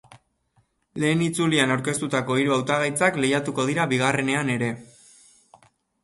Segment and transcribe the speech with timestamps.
[1.01, 4.71] Lehen itzulian aurkeztutako hiru hautagaitzak lehiatuko dira bigarrenean ere.